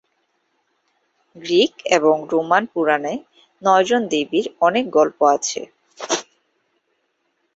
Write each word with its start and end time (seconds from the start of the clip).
Greek 1.35 1.73
এবং 1.97 2.15
Roman 2.31 2.63
পুরাণে 2.73 3.13
নয়জন 3.61 4.01
দেবীর 4.11 4.45
অনেক 4.61 4.85
গল্প 4.97 5.19
আছে। 5.35 5.61